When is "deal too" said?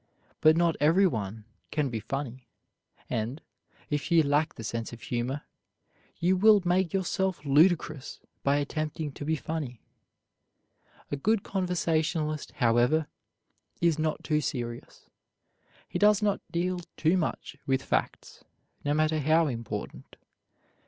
16.51-17.15